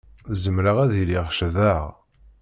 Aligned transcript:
Zemreɣ 0.43 0.77
ad 0.83 0.91
iliɣ 1.01 1.25
ccḍeɣ. 1.33 1.83